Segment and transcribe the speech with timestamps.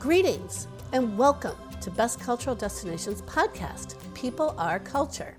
[0.00, 5.36] Greetings and welcome to Best Cultural Destinations podcast, People Are Culture.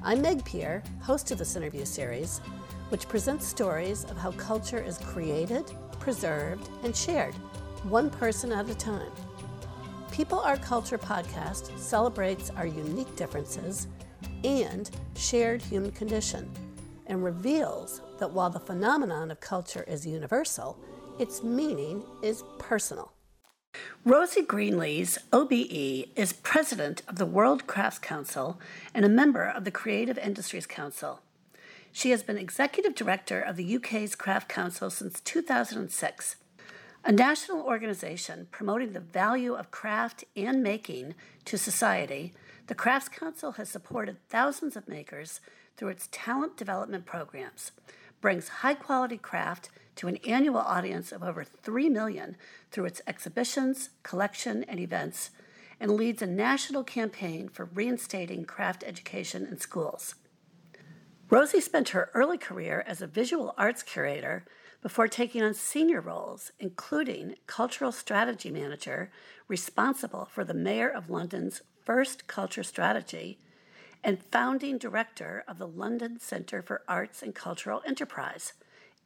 [0.00, 2.38] I'm Meg Pier, host of this interview series,
[2.90, 7.34] which presents stories of how culture is created, preserved, and shared,
[7.82, 9.10] one person at a time.
[10.12, 13.88] People Are Culture podcast celebrates our unique differences
[14.44, 16.48] and shared human condition
[17.08, 20.78] and reveals that while the phenomenon of culture is universal,
[21.18, 23.15] its meaning is personal.
[24.04, 28.60] Rosie Greenlees, OBE, is president of the World Crafts Council
[28.94, 31.20] and a member of the Creative Industries Council.
[31.92, 36.36] She has been executive director of the UK's Craft Council since 2006,
[37.04, 42.32] a national organization promoting the value of craft and making to society.
[42.66, 45.40] The Crafts Council has supported thousands of makers
[45.76, 47.72] through its talent development programs,
[48.20, 52.36] brings high quality craft to an annual audience of over 3 million
[52.70, 55.30] through its exhibitions, collection, and events,
[55.80, 60.14] and leads a national campaign for reinstating craft education in schools.
[61.28, 64.44] Rosie spent her early career as a visual arts curator
[64.80, 69.10] before taking on senior roles, including cultural strategy manager,
[69.48, 73.38] responsible for the Mayor of London's first culture strategy,
[74.04, 78.52] and founding director of the London Centre for Arts and Cultural Enterprise.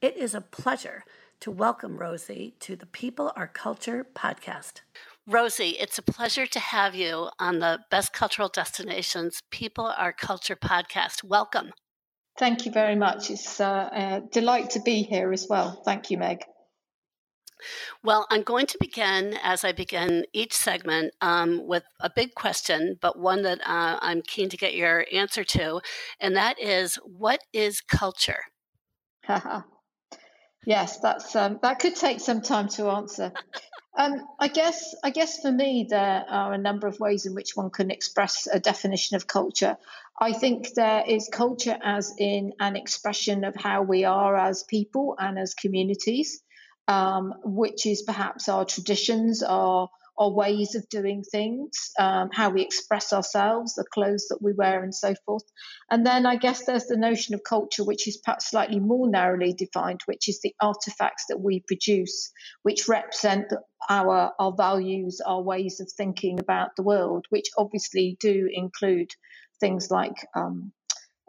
[0.01, 1.03] It is a pleasure
[1.41, 4.81] to welcome Rosie to the People Are Culture podcast.
[5.27, 10.55] Rosie, it's a pleasure to have you on the Best Cultural Destinations People Are Culture
[10.55, 11.23] podcast.
[11.23, 11.73] Welcome.
[12.39, 13.29] Thank you very much.
[13.29, 15.83] It's uh, a delight to be here as well.
[15.85, 16.45] Thank you, Meg.
[18.03, 22.97] Well, I'm going to begin, as I begin each segment, um, with a big question,
[22.99, 25.79] but one that uh, I'm keen to get your answer to,
[26.19, 28.41] and that is what is culture?
[30.65, 33.31] Yes, that's um, that could take some time to answer.
[33.97, 37.55] Um, I guess I guess for me there are a number of ways in which
[37.55, 39.77] one can express a definition of culture.
[40.19, 45.15] I think there is culture as in an expression of how we are as people
[45.17, 46.43] and as communities,
[46.87, 49.89] um, which is perhaps our traditions, our
[50.21, 54.83] our ways of doing things, um, how we express ourselves, the clothes that we wear,
[54.83, 55.43] and so forth.
[55.89, 59.53] And then I guess there's the notion of culture, which is perhaps slightly more narrowly
[59.53, 63.51] defined, which is the artifacts that we produce, which represent
[63.89, 69.09] our our values, our ways of thinking about the world, which obviously do include
[69.59, 70.71] things like um,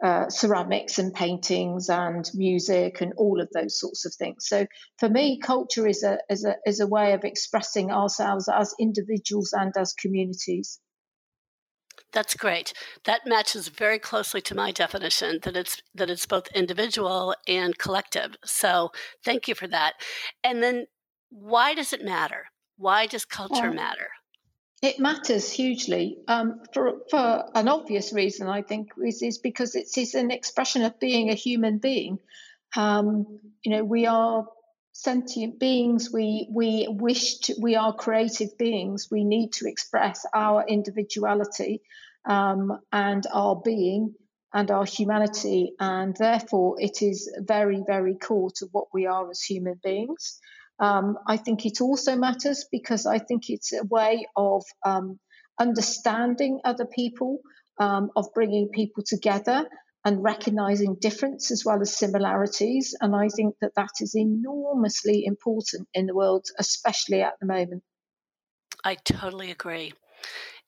[0.03, 4.47] uh, ceramics and paintings and music and all of those sorts of things.
[4.47, 4.65] So
[4.99, 9.53] for me, culture is a, is a, is a way of expressing ourselves as individuals
[9.53, 10.79] and as communities.
[12.11, 12.73] That's great.
[13.05, 18.35] That matches very closely to my definition that it's that it's both individual and collective.
[18.45, 18.91] So
[19.23, 19.93] thank you for that.
[20.43, 20.85] And then
[21.29, 22.45] why does it matter?
[22.77, 24.09] Why does culture matter?
[24.83, 28.49] It matters hugely um, for for an obvious reason.
[28.49, 32.19] I think is, is because it is an expression of being a human being.
[32.75, 34.45] Um, you know, we are
[34.91, 36.11] sentient beings.
[36.11, 37.55] We we wish to.
[37.61, 39.07] We are creative beings.
[39.09, 41.81] We need to express our individuality
[42.25, 44.15] um, and our being
[44.53, 49.41] and our humanity, and therefore it is very very core to what we are as
[49.41, 50.41] human beings.
[50.79, 55.19] Um, I think it also matters because I think it's a way of um,
[55.59, 57.39] understanding other people,
[57.79, 59.67] um, of bringing people together
[60.05, 62.95] and recognizing difference as well as similarities.
[62.99, 67.83] And I think that that is enormously important in the world, especially at the moment.
[68.83, 69.93] I totally agree.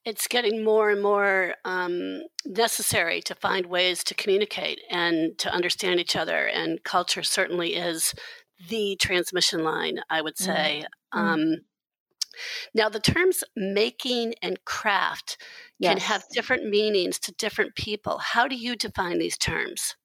[0.06, 6.00] It's getting more and more um, necessary to find ways to communicate and to understand
[6.00, 6.46] each other.
[6.46, 8.14] And culture certainly is
[8.70, 10.52] the transmission line, I would mm-hmm.
[10.52, 10.86] say.
[11.14, 11.20] Mm-hmm.
[11.20, 11.56] Um,
[12.74, 15.38] now, the terms making and craft
[15.80, 15.94] yes.
[15.94, 18.18] can have different meanings to different people.
[18.18, 19.96] How do you define these terms?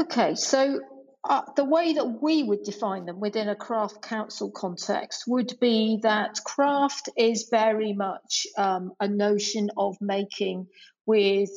[0.00, 0.80] Okay, so
[1.28, 5.98] uh, the way that we would define them within a craft council context would be
[6.02, 10.66] that craft is very much um, a notion of making
[11.06, 11.50] with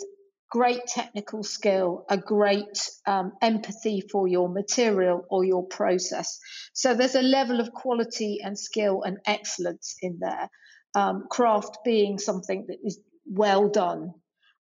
[0.50, 6.40] great technical skill, a great um, empathy for your material or your process.
[6.74, 10.50] So there's a level of quality and skill and excellence in there.
[10.94, 14.14] Um, craft being something that is well done.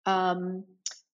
[0.04, 0.64] Um,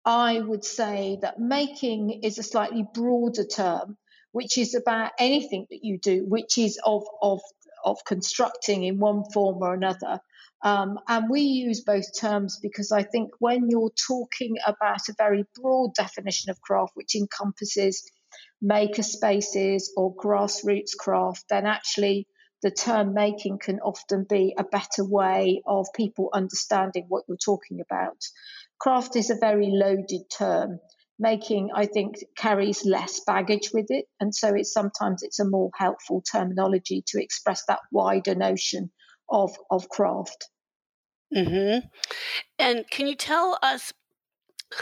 [0.05, 3.97] I would say that making is a slightly broader term,
[4.33, 7.41] which is about anything that you do, which is of of
[7.85, 10.21] of constructing in one form or another.
[10.65, 15.45] Um, and we use both terms because I think when you're talking about a very
[15.55, 18.11] broad definition of craft, which encompasses
[18.63, 22.27] maker spaces or grassroots craft, then actually
[22.63, 27.81] the term making can often be a better way of people understanding what you're talking
[27.83, 28.17] about.
[28.81, 30.81] Craft is a very loaded term.
[31.19, 35.71] Making, I think, carries less baggage with it, and so it's sometimes it's a more
[35.77, 38.91] helpful terminology to express that wider notion
[39.29, 40.49] of of craft.
[41.33, 41.87] Mm-hmm.
[42.59, 43.93] And can you tell us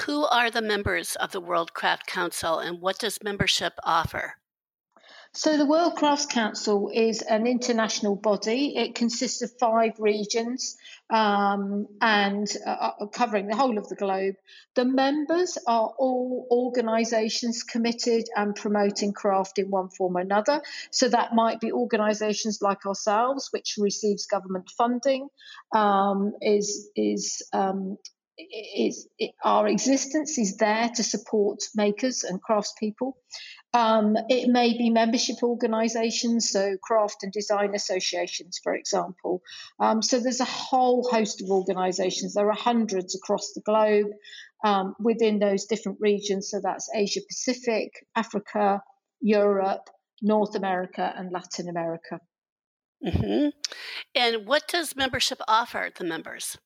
[0.07, 4.37] who are the members of the World Craft Council and what does membership offer?
[5.35, 8.77] So, the World Crafts Council is an international body.
[8.77, 10.77] It consists of five regions
[11.09, 14.35] um, and uh, uh, covering the whole of the globe.
[14.75, 20.61] The members are all organisations committed and promoting craft in one form or another.
[20.91, 25.29] So, that might be organisations like ourselves, which receives government funding,
[25.75, 27.97] um, is is um,
[28.39, 33.15] is it, our existence is there to support makers and craftspeople.
[33.75, 39.43] Um, it may be membership organisations, so craft and design associations, for example.
[39.81, 42.35] Um, so there's a whole host of organisations.
[42.35, 44.09] There are hundreds across the globe
[44.63, 46.51] um, within those different regions.
[46.51, 48.83] So that's Asia Pacific, Africa,
[49.21, 49.89] Europe,
[50.21, 52.21] North America, and Latin America.
[53.05, 53.49] Mm-hmm.
[54.15, 56.59] And what does membership offer the members?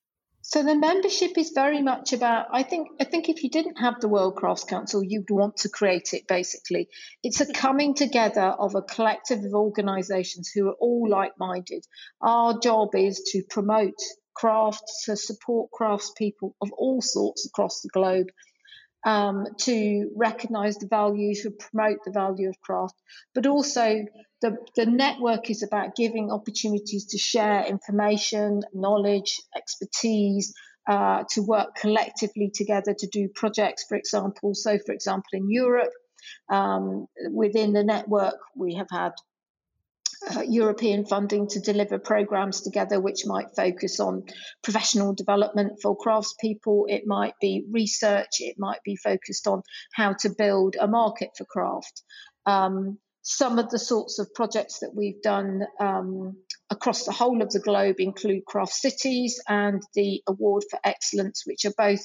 [0.48, 4.00] So the membership is very much about I think I think if you didn't have
[4.00, 6.88] the World Crafts Council, you'd want to create it basically.
[7.25, 11.84] It's a coming together of a collective of organizations who are all like-minded.
[12.20, 13.98] Our job is to promote
[14.34, 18.28] craft, to support craftspeople of all sorts across the globe
[19.04, 22.94] um, to recognize the value, to promote the value of craft,
[23.34, 24.04] but also
[24.46, 30.54] the, the network is about giving opportunities to share information, knowledge, expertise,
[30.88, 34.54] uh, to work collectively together to do projects, for example.
[34.54, 35.93] So, for example, in Europe,
[36.48, 39.12] um, within the network, we have had
[40.31, 44.25] uh, European funding to deliver programs together, which might focus on
[44.62, 46.84] professional development for craftspeople.
[46.88, 48.37] It might be research.
[48.38, 49.62] It might be focused on
[49.93, 52.02] how to build a market for craft.
[52.46, 52.98] Um,
[53.28, 56.37] some of the sorts of projects that we've done um,
[56.70, 61.64] across the whole of the globe include Craft Cities and the Award for Excellence, which
[61.64, 61.99] are both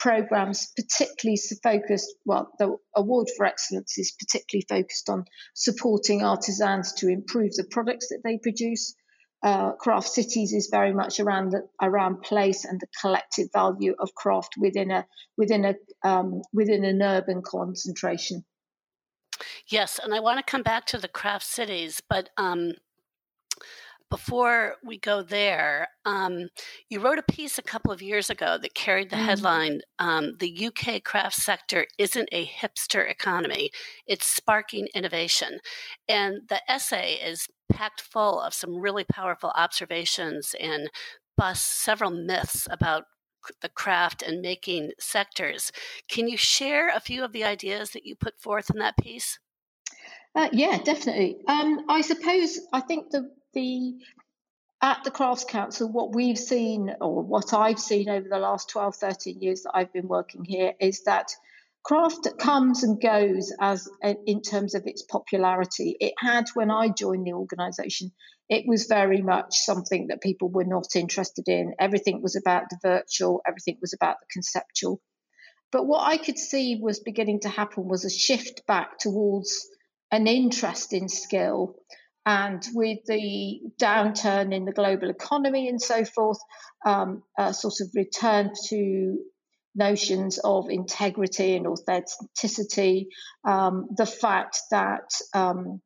[0.00, 2.16] programs particularly focused.
[2.24, 8.08] Well, the Award for Excellence is particularly focused on supporting artisans to improve the products
[8.08, 8.96] that they produce.
[9.44, 14.12] Uh, craft cities is very much around the, around place and the collective value of
[14.16, 15.06] craft within a
[15.36, 18.44] within a um, within an urban concentration.
[19.68, 22.74] Yes, and I want to come back to the craft cities, but um,
[24.10, 26.48] before we go there, um,
[26.88, 29.24] you wrote a piece a couple of years ago that carried the mm.
[29.24, 33.70] headline um, The UK craft sector isn't a hipster economy,
[34.06, 35.58] it's sparking innovation.
[36.08, 40.90] And the essay is packed full of some really powerful observations and
[41.36, 43.04] busts several myths about
[43.60, 45.72] the craft and making sectors.
[46.08, 49.38] Can you share a few of the ideas that you put forth in that piece?
[50.34, 51.36] Uh, yeah, definitely.
[51.46, 53.94] Um, I suppose I think the the
[54.82, 58.96] at the Crafts Council, what we've seen or what I've seen over the last 12,
[58.96, 61.32] 13 years that I've been working here is that
[61.84, 63.88] craft comes and goes as
[64.26, 65.96] in terms of its popularity.
[66.00, 68.12] It had when I joined the organisation,
[68.48, 71.74] it was very much something that people were not interested in.
[71.78, 75.00] Everything was about the virtual, everything was about the conceptual.
[75.72, 79.66] But what I could see was beginning to happen was a shift back towards
[80.12, 81.74] an interest in skill.
[82.26, 86.38] And with the downturn in the global economy and so forth,
[86.86, 89.18] um, a sort of return to
[89.74, 93.08] notions of integrity and authenticity,
[93.44, 95.80] um, the fact that um,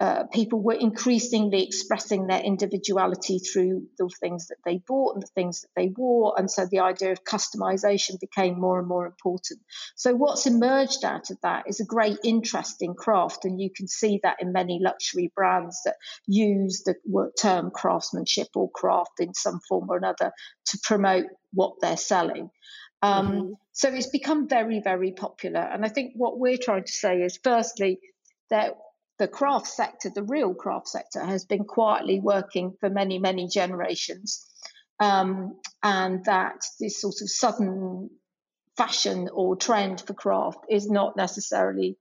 [0.00, 5.30] uh, people were increasingly expressing their individuality through the things that they bought and the
[5.34, 6.34] things that they wore.
[6.36, 9.60] And so the idea of customization became more and more important.
[9.94, 13.44] So, what's emerged out of that is a great interest in craft.
[13.44, 15.94] And you can see that in many luxury brands that
[16.26, 16.96] use the
[17.40, 20.32] term craftsmanship or craft in some form or another
[20.66, 22.50] to promote what they're selling.
[23.00, 23.52] Um, mm-hmm.
[23.72, 25.60] So it's become very, very popular.
[25.60, 28.00] And I think what we're trying to say is, firstly,
[28.50, 28.76] that
[29.18, 34.46] the craft sector, the real craft sector, has been quietly working for many, many generations.
[35.00, 38.10] Um, and that this sort of sudden
[38.76, 41.96] fashion or trend for craft is not necessarily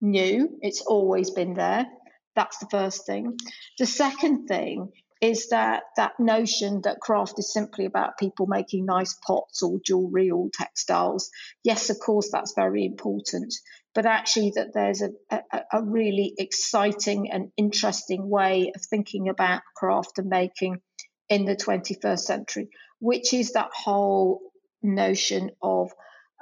[0.00, 1.86] new, it's always been there.
[2.34, 3.36] That's the first thing.
[3.78, 9.14] The second thing is that that notion that craft is simply about people making nice
[9.26, 11.30] pots or jewelry or textiles.
[11.62, 13.52] Yes, of course, that's very important.
[13.94, 15.40] But actually that there's a, a,
[15.72, 20.80] a really exciting and interesting way of thinking about craft and making
[21.28, 22.68] in the 21st century,
[22.98, 24.40] which is that whole
[24.82, 25.90] notion of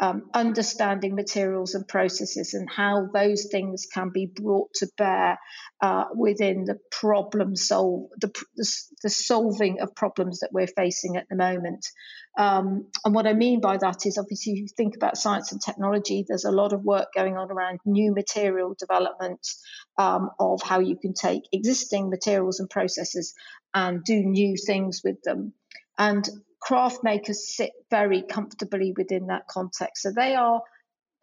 [0.01, 5.39] um, understanding materials and processes and how those things can be brought to bear
[5.81, 11.29] uh, within the problem solve the, the, the, solving of problems that we're facing at
[11.29, 11.87] the moment.
[12.39, 15.61] Um, and what I mean by that is obviously if you think about science and
[15.61, 19.45] technology, there's a lot of work going on around new material development
[19.99, 23.35] um, of how you can take existing materials and processes
[23.75, 25.53] and do new things with them.
[25.99, 26.29] And
[26.61, 30.03] craft makers sit very comfortably within that context.
[30.03, 30.63] So they are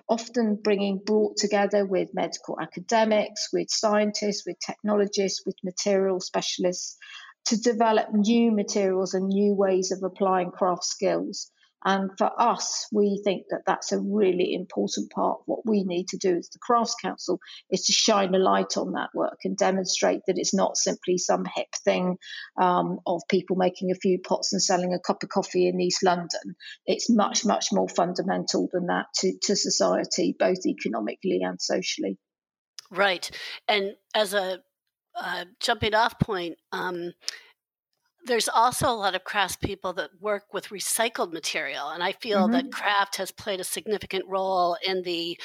[0.07, 6.97] often bringing brought together with medical academics, with scientists, with technologists, with material specialists
[7.45, 11.51] to develop new materials and new ways of applying craft skills.
[11.85, 15.41] And for us, we think that that's a really important part.
[15.45, 17.39] What we need to do as the Crafts Council
[17.69, 21.45] is to shine a light on that work and demonstrate that it's not simply some
[21.45, 22.17] hip thing
[22.59, 26.03] um, of people making a few pots and selling a cup of coffee in East
[26.03, 26.55] London.
[26.87, 32.17] It's much, much more fundamental than that to, to society, both economically and socially.
[32.89, 33.29] Right.
[33.67, 34.59] And as a
[35.15, 37.13] uh, jumping off point, um,
[38.25, 42.43] there's also a lot of crafts people that work with recycled material and i feel
[42.43, 42.53] mm-hmm.
[42.53, 45.39] that craft has played a significant role in the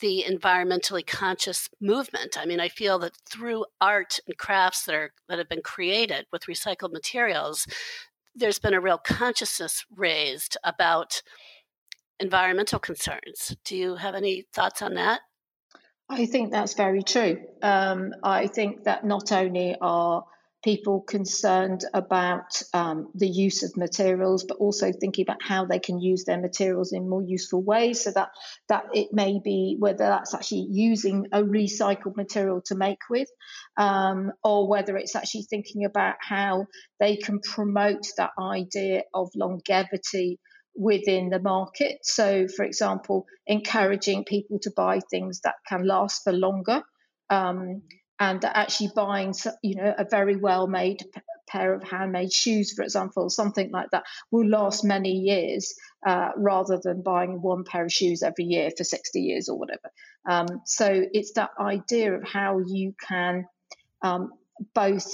[0.00, 2.36] the environmentally conscious movement.
[2.38, 6.26] I mean i feel that through art and crafts that are that have been created
[6.32, 7.66] with recycled materials
[8.34, 11.22] there's been a real consciousness raised about
[12.20, 13.56] environmental concerns.
[13.64, 15.20] Do you have any thoughts on that?
[16.08, 17.40] I think that's very true.
[17.62, 20.24] Um, i think that not only are
[20.66, 26.00] people concerned about um, the use of materials, but also thinking about how they can
[26.00, 28.02] use their materials in more useful ways.
[28.02, 28.30] So that
[28.68, 33.28] that it may be whether that's actually using a recycled material to make with,
[33.76, 36.66] um, or whether it's actually thinking about how
[36.98, 40.40] they can promote that idea of longevity
[40.74, 41.98] within the market.
[42.02, 46.82] So, for example, encouraging people to buy things that can last for longer.
[47.30, 47.82] Um,
[48.18, 51.02] and actually buying, you know, a very well made
[51.46, 55.74] pair of handmade shoes, for example, something like that, will last many years
[56.06, 59.90] uh, rather than buying one pair of shoes every year for 60 years or whatever.
[60.28, 63.46] Um, so it's that idea of how you can
[64.02, 64.32] um,
[64.74, 65.06] both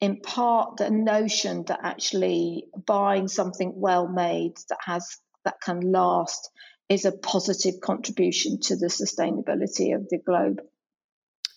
[0.00, 6.50] impart the notion that actually buying something well made that has that can last
[6.88, 10.60] is a positive contribution to the sustainability of the globe.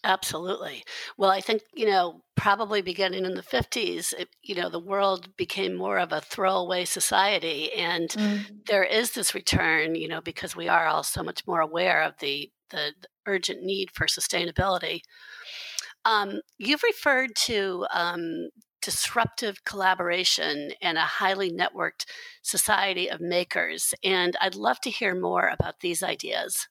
[0.07, 0.85] Absolutely.
[1.17, 5.35] Well, I think, you know, probably beginning in the 50s, it, you know, the world
[5.35, 7.73] became more of a throwaway society.
[7.73, 8.39] And mm.
[8.67, 12.13] there is this return, you know, because we are all so much more aware of
[12.19, 15.01] the, the, the urgent need for sustainability.
[16.05, 18.47] Um, you've referred to um,
[18.81, 22.05] disruptive collaboration and a highly networked
[22.43, 23.93] society of makers.
[24.05, 26.69] And I'd love to hear more about these ideas.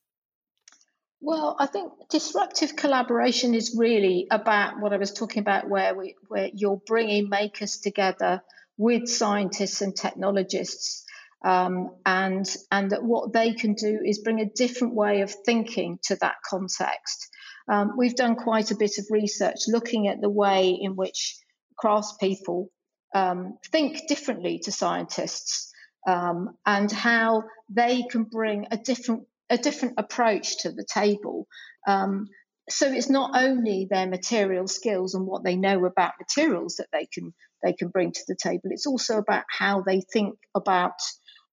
[1.20, 6.14] Well, I think disruptive collaboration is really about what I was talking about, where we,
[6.28, 8.42] where you're bringing makers together
[8.76, 11.04] with scientists and technologists,
[11.44, 15.99] um, and and that what they can do is bring a different way of thinking
[16.04, 17.28] to that context.
[17.68, 21.37] Um, we've done quite a bit of research looking at the way in which
[21.82, 22.68] craftspeople
[23.14, 25.73] um, think differently to scientists
[26.06, 31.46] um, and how they can bring a different a different approach to the table.
[31.86, 32.26] Um,
[32.68, 37.06] so it's not only their material skills and what they know about materials that they
[37.06, 38.64] can they can bring to the table.
[38.70, 41.00] It's also about how they think about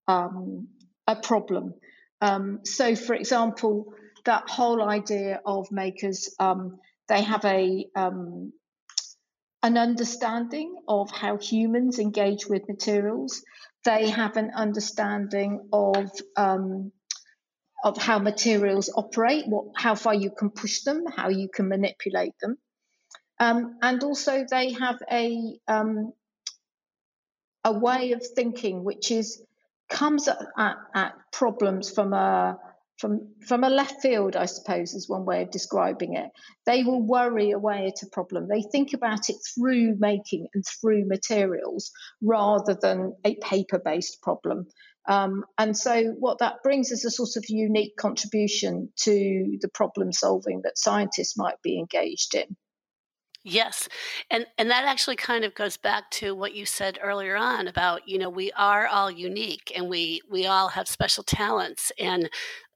[0.06, 0.68] um,
[1.06, 1.74] a problem.
[2.20, 8.52] Um, so, for example, that whole idea of makers, um, they have a um,
[9.62, 13.42] an understanding of how humans engage with materials.
[13.84, 16.92] They have an understanding of um,
[17.84, 22.32] of how materials operate, what, how far you can push them, how you can manipulate
[22.40, 22.56] them.
[23.38, 26.12] Um, and also, they have a um,
[27.62, 29.42] a way of thinking which is
[29.90, 32.58] comes at, at, at, problems from a
[32.96, 36.30] from from a left field, I suppose, is one way of describing it.
[36.64, 38.48] They will worry away at a problem.
[38.48, 41.90] They think about it through making and through materials
[42.22, 44.68] rather than a paper based problem.
[45.06, 50.12] Um, and so, what that brings is a sort of unique contribution to the problem
[50.12, 52.56] solving that scientists might be engaged in.
[53.46, 53.90] Yes.
[54.30, 58.08] And and that actually kind of goes back to what you said earlier on about,
[58.08, 62.30] you know, we are all unique and we we all have special talents and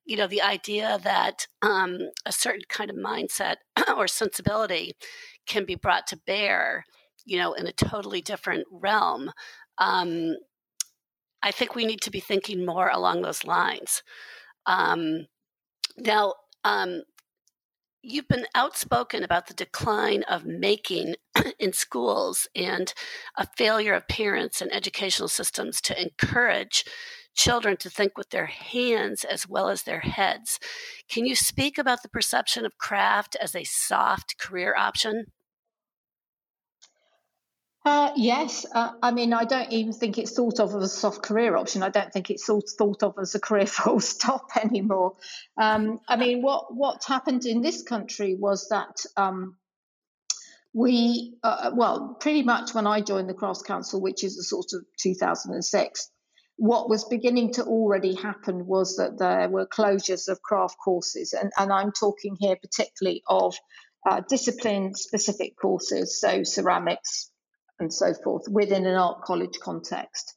[0.05, 3.57] you know, the idea that um, a certain kind of mindset
[3.97, 4.95] or sensibility
[5.47, 6.85] can be brought to bear,
[7.27, 9.31] you know, in a totally different realm.
[9.77, 10.35] Um,
[11.43, 14.03] I think we need to be thinking more along those lines.
[14.67, 15.27] Um,
[15.97, 17.03] now, um,
[18.03, 21.17] you've been outspoken about the decline of making
[21.59, 22.93] in schools and
[23.37, 26.85] a failure of parents and educational systems to encourage
[27.35, 30.59] children to think with their hands as well as their heads.
[31.09, 35.27] Can you speak about the perception of craft as a soft career option?
[37.89, 41.23] Uh, yes, uh, I mean, I don't even think it's thought of as a soft
[41.23, 41.83] career option.
[41.83, 45.15] I don't think it's thought of as a career full stop anymore.
[45.57, 49.57] Um, I mean, what what happened in this country was that um,
[50.75, 54.67] we, uh, well, pretty much when I joined the Crafts Council, which is a sort
[54.75, 56.11] of 2006,
[56.57, 61.51] what was beginning to already happen was that there were closures of craft courses, and,
[61.57, 63.57] and I'm talking here particularly of
[64.07, 67.31] uh, discipline specific courses, so ceramics
[67.81, 70.35] and so forth, within an art college context.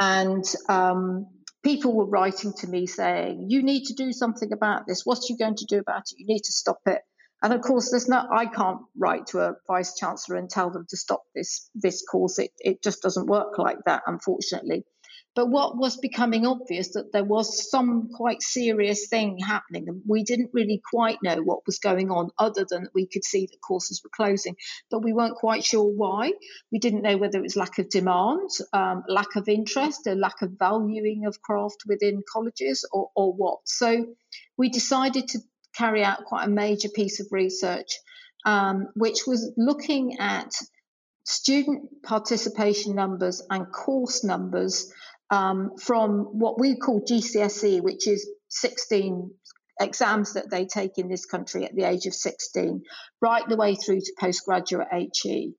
[0.00, 1.26] And um,
[1.62, 5.04] people were writing to me saying, You need to do something about this.
[5.04, 6.18] What are you going to do about it?
[6.18, 7.02] You need to stop it.
[7.42, 10.86] And of course, there's no, I can't write to a vice chancellor and tell them
[10.88, 12.38] to stop this this course.
[12.38, 14.84] It it just doesn't work like that, unfortunately.
[15.34, 20.24] But what was becoming obvious that there was some quite serious thing happening, and we
[20.24, 24.02] didn't really quite know what was going on, other than we could see that courses
[24.04, 24.56] were closing,
[24.90, 26.32] but we weren't quite sure why.
[26.70, 30.42] We didn't know whether it was lack of demand, um, lack of interest, a lack
[30.42, 33.60] of valuing of craft within colleges, or, or what.
[33.64, 34.04] So
[34.58, 35.38] we decided to
[35.74, 37.88] carry out quite a major piece of research,
[38.44, 40.52] um, which was looking at
[41.24, 44.92] student participation numbers and course numbers
[45.32, 49.30] um, from what we call GCSE, which is 16
[49.80, 52.82] exams that they take in this country at the age of 16,
[53.22, 55.54] right the way through to postgraduate HE.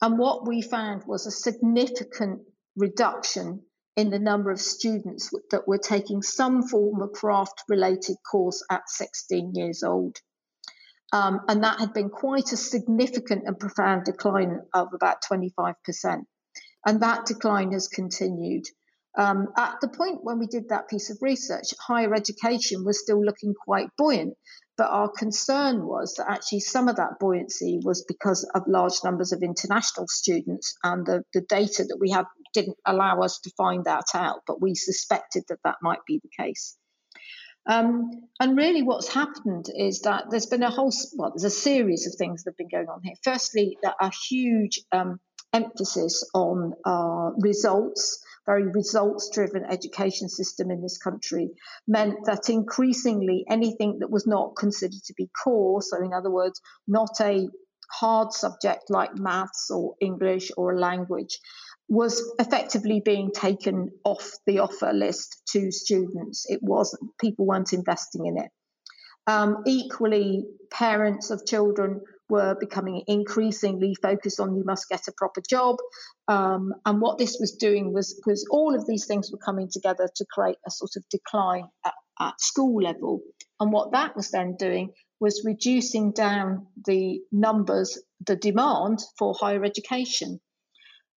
[0.00, 2.40] And what we found was a significant
[2.74, 3.60] reduction
[3.96, 8.88] in the number of students that were taking some form of craft related course at
[8.88, 10.16] 16 years old.
[11.12, 15.74] Um, and that had been quite a significant and profound decline of about 25%.
[16.86, 18.64] And that decline has continued.
[19.16, 23.22] Um, at the point when we did that piece of research, higher education was still
[23.22, 24.34] looking quite buoyant.
[24.78, 29.32] But our concern was that actually some of that buoyancy was because of large numbers
[29.32, 33.84] of international students, and the, the data that we had didn't allow us to find
[33.84, 36.76] that out, but we suspected that that might be the case.
[37.66, 42.06] Um, and really, what's happened is that there's been a whole, well, there's a series
[42.06, 43.14] of things that have been going on here.
[43.22, 45.20] Firstly, that a huge um,
[45.52, 46.72] emphasis on
[47.38, 51.50] results very results driven education system in this country
[51.86, 56.60] meant that increasingly anything that was not considered to be core, so in other words,
[56.86, 57.48] not a
[57.90, 61.38] hard subject like maths or English or a language,
[61.88, 66.46] was effectively being taken off the offer list to students.
[66.48, 68.50] It wasn't, people weren't investing in it.
[69.26, 72.00] Um, equally, parents of children
[72.32, 75.76] were becoming increasingly focused on you must get a proper job.
[76.28, 80.08] Um, and what this was doing was, was all of these things were coming together
[80.16, 83.20] to create a sort of decline at, at school level.
[83.60, 89.62] And what that was then doing was reducing down the numbers, the demand for higher
[89.62, 90.40] education.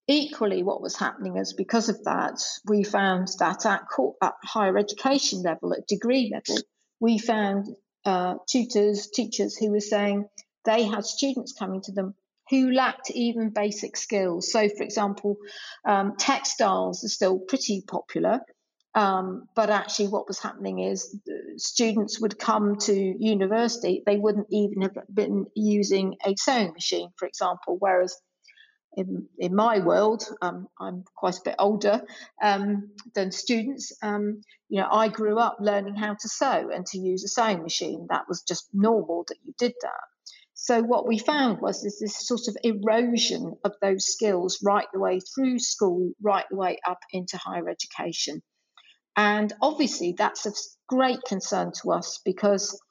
[0.09, 3.83] Equally, what was happening is because of that, we found that at,
[4.21, 6.61] at higher education level, at degree level,
[6.99, 7.67] we found
[8.05, 10.25] uh, tutors, teachers who were saying,
[10.65, 12.15] they had students coming to them
[12.49, 14.51] who lacked even basic skills.
[14.51, 15.37] So, for example,
[15.87, 18.41] um, textiles are still pretty popular.
[18.93, 21.19] Um, but actually, what was happening is
[21.57, 27.27] students would come to university, they wouldn't even have been using a sewing machine, for
[27.27, 27.75] example.
[27.77, 28.15] Whereas
[28.95, 32.01] in, in my world, um, I'm quite a bit older
[32.41, 33.91] um, than students.
[34.01, 37.63] Um, you know, I grew up learning how to sew and to use a sewing
[37.63, 38.07] machine.
[38.09, 40.01] That was just normal that you did that.
[40.65, 44.99] So what we found was this, this sort of erosion of those skills right the
[44.99, 48.41] way through school, right the way up into higher education.
[49.15, 52.81] And obviously that's of great concern to us because,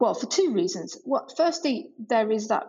[0.00, 0.98] well, for two reasons.
[1.04, 2.64] Well, firstly, there is that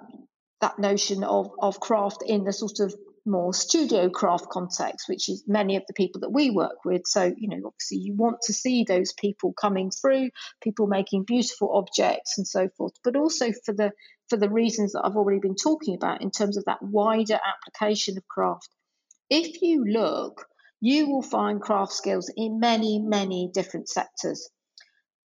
[0.62, 2.94] that notion of, of craft in the sort of
[3.28, 7.04] more studio craft context, which is many of the people that we work with.
[7.06, 10.30] So, you know, obviously you want to see those people coming through,
[10.62, 13.92] people making beautiful objects and so forth, but also for the
[14.30, 18.18] for the reasons that I've already been talking about in terms of that wider application
[18.18, 18.70] of craft.
[19.30, 20.46] If you look,
[20.82, 24.50] you will find craft skills in many, many different sectors.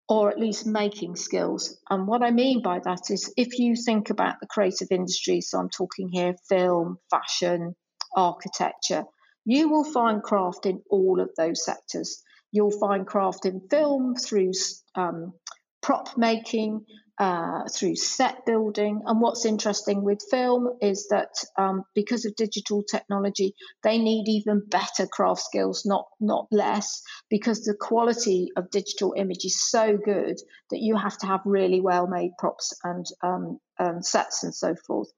[0.09, 1.79] or at least making skills.
[1.89, 5.59] And what I mean by that is if you think about the creative industries, so
[5.59, 7.75] I'm talking here film, fashion,
[8.15, 9.05] architecture,
[9.45, 12.21] you will find craft in all of those sectors.
[12.51, 14.51] You'll find craft in film through
[14.95, 15.33] um,
[15.81, 16.85] prop making,
[17.17, 19.01] uh, through set building.
[19.05, 24.63] And what's interesting with film is that um, because of digital technology, they need even
[24.67, 30.37] better craft skills, not not less, because the quality of digital image is so good
[30.71, 34.75] that you have to have really well made props and um, um, sets and so
[34.87, 35.09] forth.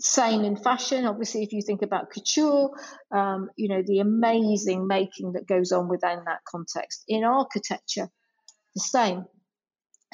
[0.00, 1.42] Same in fashion, obviously.
[1.42, 2.70] If you think about couture,
[3.14, 7.04] um, you know the amazing making that goes on within that context.
[7.06, 8.08] In architecture,
[8.74, 9.26] the same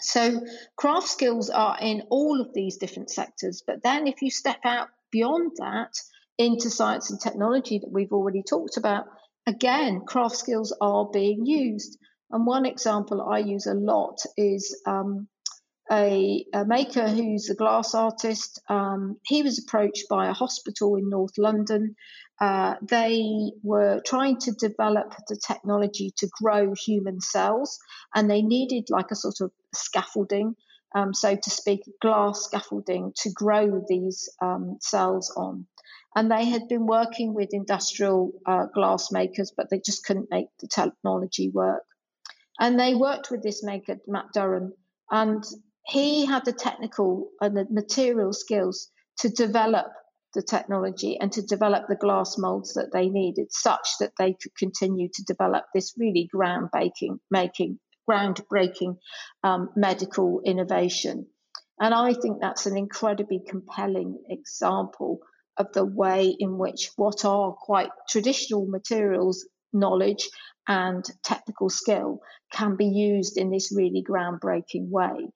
[0.01, 0.43] so
[0.77, 3.63] craft skills are in all of these different sectors.
[3.67, 5.93] But then if you step out beyond that
[6.39, 9.07] into science and technology that we've already talked about,
[9.47, 11.99] again, craft skills are being used.
[12.31, 15.29] And one example I use a lot is um,
[15.91, 18.61] a, a, maker who's a glass artist.
[18.69, 21.97] Um, he was approached by a hospital in North London
[22.41, 27.79] uh, they were trying to develop the technology to grow human cells,
[28.15, 30.55] and they needed like a sort of scaffolding,
[30.95, 35.67] um, so to speak, glass scaffolding to grow these um, cells on.
[36.15, 40.49] And they had been working with industrial uh, glass makers, but they just couldn't make
[40.61, 41.85] the technology work.
[42.59, 44.73] And they worked with this maker, Matt Durran,
[45.11, 45.45] and
[45.87, 49.87] he had the technical and the material skills to develop
[50.35, 54.55] the technology and to develop the glass molds that they needed, such that they could
[54.59, 58.97] continue to develop this really groundbreaking, making groundbreaking
[59.43, 61.27] um, medical innovation.
[61.81, 65.21] And I think that's an incredibly compelling example
[65.57, 70.29] of the way in which what are quite traditional materials knowledge
[70.69, 72.21] and technical skill
[72.53, 75.29] can be used in this really groundbreaking way.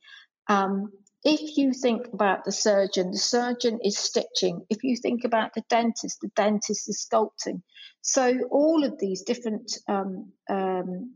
[0.50, 0.90] Um,
[1.22, 4.66] if you think about the surgeon, the surgeon is stitching.
[4.68, 7.62] If you think about the dentist, the dentist is sculpting.
[8.02, 11.14] So all of these different um, um,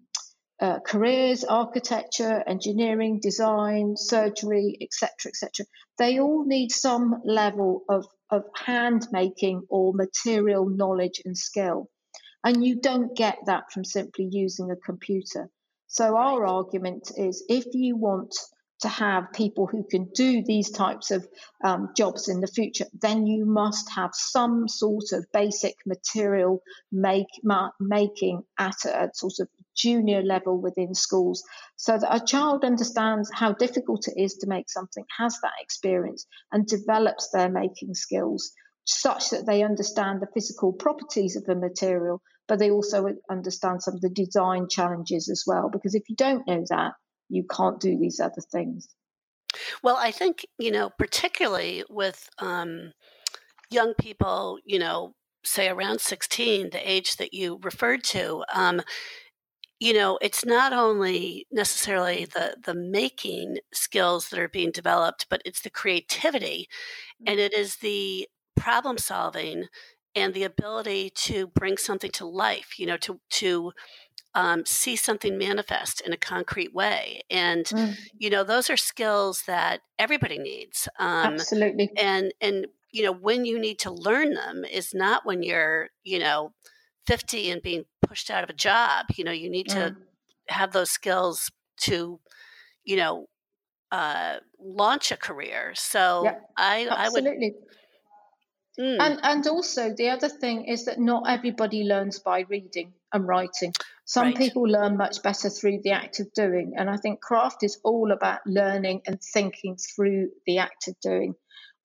[0.60, 5.66] uh, careers, architecture, engineering, design, surgery, etc., etc.,
[5.98, 11.90] they all need some level of, of hand making or material knowledge and skill.
[12.44, 15.50] And you don't get that from simply using a computer.
[15.88, 18.36] So our argument is if you want
[18.80, 21.26] to have people who can do these types of
[21.64, 26.60] um, jobs in the future, then you must have some sort of basic material
[26.92, 31.42] make, ma- making at a, a sort of junior level within schools
[31.76, 36.26] so that a child understands how difficult it is to make something, has that experience,
[36.52, 38.52] and develops their making skills
[38.86, 43.94] such that they understand the physical properties of the material, but they also understand some
[43.94, 45.70] of the design challenges as well.
[45.70, 46.92] Because if you don't know that,
[47.28, 48.88] you can't do these other things.
[49.82, 52.92] Well, I think, you know, particularly with um,
[53.70, 58.82] young people, you know, say around 16, the age that you referred to, um,
[59.80, 65.42] you know, it's not only necessarily the the making skills that are being developed, but
[65.44, 66.68] it's the creativity,
[67.26, 69.66] and it is the problem solving
[70.14, 72.78] and the ability to bring something to life.
[72.78, 73.72] You know, to to
[74.34, 77.22] um, see something manifest in a concrete way.
[77.30, 77.96] And, mm.
[78.18, 80.88] you know, those are skills that everybody needs.
[80.98, 81.90] Um, Absolutely.
[81.96, 86.18] And, and, you know, when you need to learn them is not when you're, you
[86.18, 86.52] know,
[87.06, 89.06] 50 and being pushed out of a job.
[89.14, 89.74] You know, you need mm.
[89.74, 89.96] to
[90.48, 91.50] have those skills
[91.82, 92.20] to,
[92.84, 93.26] you know,
[93.92, 95.72] uh, launch a career.
[95.74, 97.30] So yeah, I, absolutely.
[97.30, 97.54] I would
[98.78, 98.96] Mm.
[98.98, 103.72] And and also the other thing is that not everybody learns by reading and writing.
[104.06, 104.36] Some right.
[104.36, 108.12] people learn much better through the act of doing, and I think craft is all
[108.12, 111.34] about learning and thinking through the act of doing.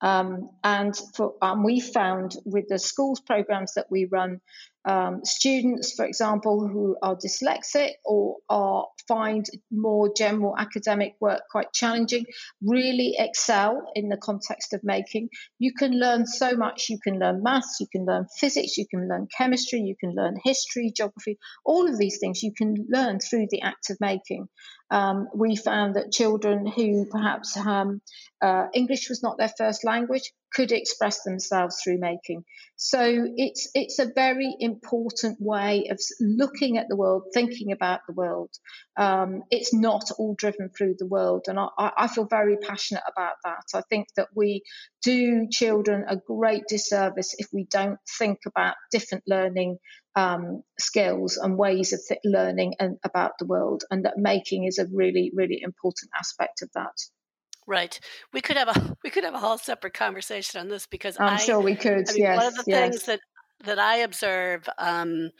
[0.02, 4.40] Um, and for, um, we found with the schools programs that we run,
[4.84, 11.72] um, students, for example, who are dyslexic or are find more general academic work quite
[11.72, 12.24] challenging,
[12.62, 15.28] really excel in the context of making.
[15.58, 16.86] You can learn so much.
[16.88, 20.36] You can learn maths, you can learn physics, you can learn chemistry, you can learn
[20.42, 24.48] history, geography, all of these things you can learn through the act of making.
[24.90, 28.00] Um, we found that children who perhaps um,
[28.42, 32.44] uh, English was not their first language could express themselves through making.
[32.76, 33.00] So
[33.36, 38.50] it's it's a very important way of looking at the world, thinking about the world.
[38.96, 43.34] Um, it's not all driven through the world, and I, I feel very passionate about
[43.44, 43.64] that.
[43.74, 44.62] I think that we
[45.02, 49.78] do children a great disservice if we don't think about different learning
[50.16, 54.78] um, skills and ways of th- learning and about the world, and that making is
[54.78, 56.96] a really, really important aspect of that.
[57.66, 57.98] Right.
[58.32, 61.34] We could have a we could have a whole separate conversation on this because I'm
[61.34, 62.08] I, sure we could.
[62.08, 62.36] I mean, yes.
[62.36, 62.90] One of the yes.
[62.90, 63.20] things that
[63.64, 65.30] that I observe, um,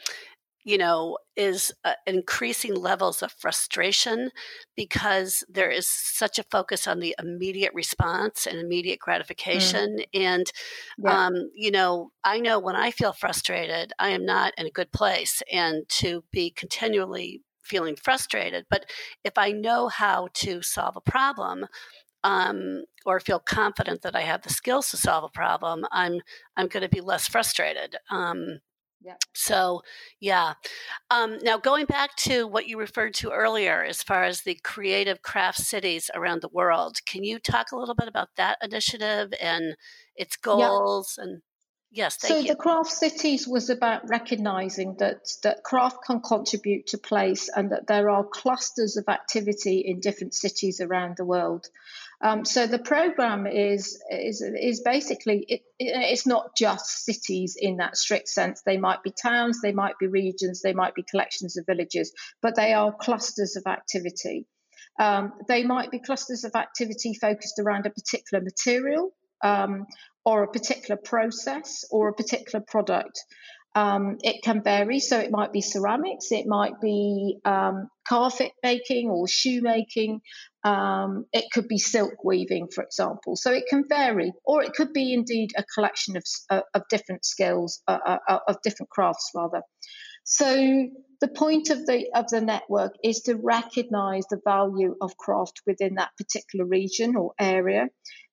[0.63, 4.29] you know, is uh, increasing levels of frustration
[4.75, 9.05] because there is such a focus on the immediate response and immediate mm.
[9.05, 9.97] gratification.
[9.97, 10.05] Mm.
[10.13, 10.51] And,
[10.97, 11.25] yeah.
[11.25, 14.91] um, you know, I know when I feel frustrated, I am not in a good
[14.91, 15.41] place.
[15.51, 18.85] And to be continually feeling frustrated, but
[19.23, 21.65] if I know how to solve a problem,
[22.23, 26.21] um, or feel confident that I have the skills to solve a problem, I'm
[26.55, 27.95] I'm going to be less frustrated.
[28.11, 28.59] Um,
[29.03, 29.15] yeah.
[29.33, 29.81] So,
[30.19, 30.53] yeah.
[31.09, 35.21] Um, now, going back to what you referred to earlier, as far as the creative
[35.21, 39.75] craft cities around the world, can you talk a little bit about that initiative and
[40.15, 41.23] its goals yeah.
[41.23, 41.41] and
[41.93, 42.47] Yes, so you.
[42.47, 47.87] the craft cities was about recognizing that that craft can contribute to place and that
[47.87, 51.67] there are clusters of activity in different cities around the world.
[52.23, 57.77] Um, so the program is is is basically it, it, it's not just cities in
[57.77, 58.61] that strict sense.
[58.63, 62.55] They might be towns, they might be regions, they might be collections of villages, but
[62.55, 64.45] they are clusters of activity.
[64.99, 69.11] Um, they might be clusters of activity focused around a particular material
[69.43, 69.87] um,
[70.23, 73.19] or a particular process or a particular product.
[73.73, 79.09] Um, it can vary, so it might be ceramics, it might be um, carpet making
[79.09, 80.21] or shoemaking,
[80.63, 83.35] um, it could be silk weaving, for example.
[83.35, 87.25] So it can vary, or it could be indeed a collection of, uh, of different
[87.25, 89.61] skills, uh, uh, uh, of different crafts, rather.
[90.23, 90.87] So
[91.19, 95.95] the point of the of the network is to recognise the value of craft within
[95.95, 97.87] that particular region or area,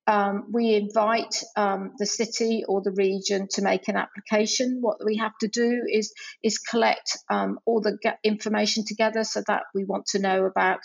[0.08, 4.78] um, we invite um, the city or the region to make an application.
[4.80, 6.12] What we have to do is
[6.42, 10.80] is collect um, all the information together, so that we want to know about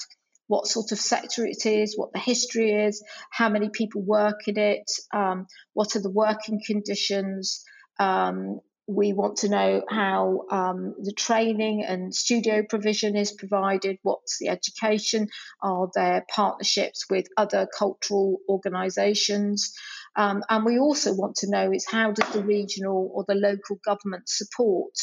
[0.48, 4.58] what sort of sector it is, what the history is, how many people work in
[4.58, 7.64] it, um, what are the working conditions,
[8.00, 14.40] um, we want to know how um, the training and studio provision is provided, what's
[14.40, 15.30] the education,
[15.62, 19.74] are there partnerships with other cultural organisations,
[20.16, 23.80] um, and we also want to know is how does the regional or the local
[23.84, 24.94] government support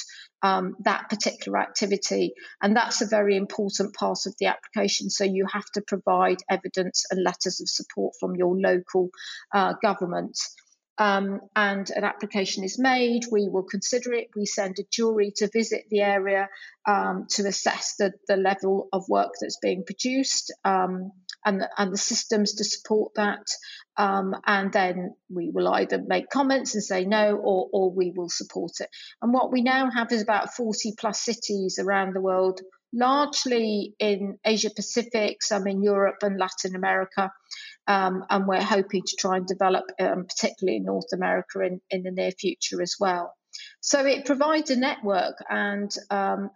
[0.42, 5.10] um, that particular activity, and that's a very important part of the application.
[5.10, 9.10] So you have to provide evidence and letters of support from your local
[9.52, 10.38] uh, government
[11.00, 14.28] um, and an application is made, we will consider it.
[14.36, 16.50] We send a jury to visit the area
[16.86, 21.12] um, to assess the, the level of work that's being produced um,
[21.44, 23.46] and, the, and the systems to support that.
[23.96, 28.30] Um, and then we will either make comments and say no, or, or we will
[28.30, 28.88] support it.
[29.20, 32.60] And what we now have is about 40 plus cities around the world
[32.92, 37.32] largely in Asia Pacific, some in Europe and Latin America,
[37.86, 42.02] um, and we're hoping to try and develop, um, particularly in North America, in, in
[42.02, 43.34] the near future as well.
[43.80, 46.50] So it provides a network and, um,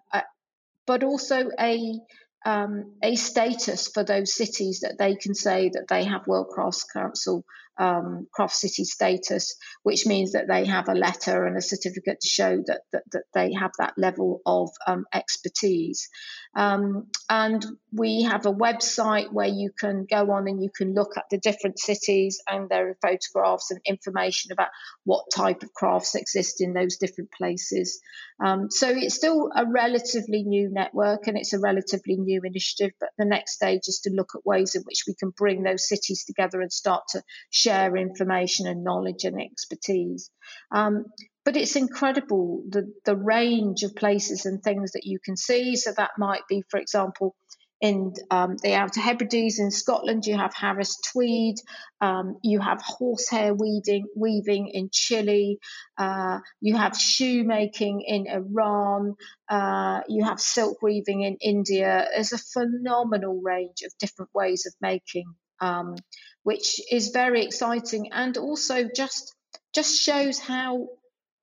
[0.87, 1.99] but also a
[2.45, 6.85] um, a status for those cities that they can say that they have World Crafts
[6.93, 7.45] Council
[7.79, 12.29] um, craft city status, which means that they have a letter and a certificate to
[12.29, 16.09] show that that, that they have that level of um, expertise.
[16.57, 21.17] Um, and we have a website where you can go on and you can look
[21.17, 24.69] at the different cities, and there are photographs and information about
[25.05, 28.01] what type of crafts exist in those different places.
[28.45, 33.11] Um, so it's still a relatively new network and it's a relatively new initiative, but
[33.17, 36.25] the next stage is to look at ways in which we can bring those cities
[36.25, 40.31] together and start to share information and knowledge and expertise.
[40.73, 41.07] Um,
[41.45, 45.77] but it's incredible the, the range of places and things that you can see.
[45.77, 47.35] So that might be, for example,
[47.81, 51.57] in um, the Outer Hebrides in Scotland, you have Harris tweed,
[52.01, 55.59] um, you have horsehair weaving, weaving in Chile,
[55.99, 59.15] uh, you have shoemaking in Iran,
[59.51, 62.07] uh, you have silk weaving in India.
[62.15, 65.97] There's a phenomenal range of different ways of making um,
[66.43, 69.35] which is very exciting and also just
[69.75, 70.89] just shows how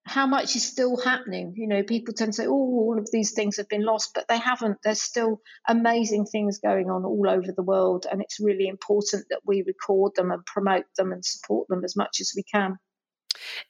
[0.04, 1.54] how much is still happening.
[1.56, 4.28] You know, people tend to say, oh, all of these things have been lost, but
[4.28, 4.78] they haven't.
[4.84, 8.06] There's still amazing things going on all over the world.
[8.12, 11.96] And it's really important that we record them and promote them and support them as
[11.96, 12.78] much as we can.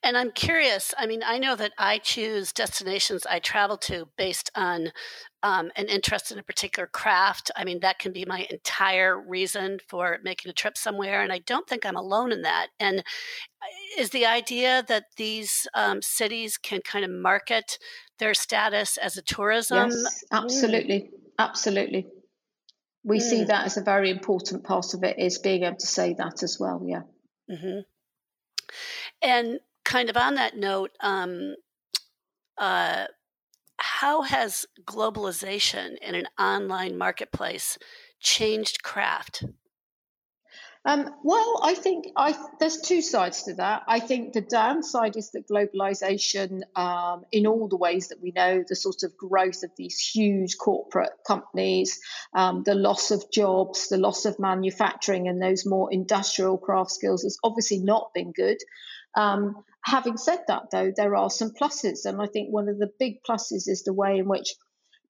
[0.04, 0.94] And I'm curious.
[0.98, 4.91] I mean, I know that I choose destinations I travel to based on
[5.43, 7.51] um, an interest in a particular craft.
[7.56, 11.21] I mean, that can be my entire reason for making a trip somewhere.
[11.21, 12.67] And I don't think I'm alone in that.
[12.80, 17.77] And uh, is the idea that these um, cities can kind of market
[18.19, 19.89] their status as a tourism?
[19.89, 20.99] Yes, absolutely.
[20.99, 21.17] Mm.
[21.39, 22.08] Absolutely.
[23.04, 23.21] We mm.
[23.21, 26.43] see that as a very important part of it, is being able to say that
[26.43, 26.84] as well.
[26.86, 27.01] Yeah.
[27.49, 27.80] Mm-hmm.
[29.23, 31.56] And kind of on that note, um,
[32.58, 33.06] uh,
[33.82, 37.78] how has globalization in an online marketplace
[38.20, 39.44] changed craft?
[40.84, 43.84] Um, well, I think I, there's two sides to that.
[43.88, 48.63] I think the downside is that globalization, um, in all the ways that we know,
[48.67, 52.00] the sort of growth of these huge corporate companies,
[52.34, 57.22] um, the loss of jobs, the loss of manufacturing, and those more industrial craft skills
[57.24, 58.58] has obviously not been good.
[59.15, 62.06] Um, having said that, though, there are some pluses.
[62.06, 64.56] And I think one of the big pluses is the way in which